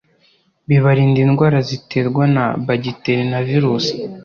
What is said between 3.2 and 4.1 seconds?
na virusi,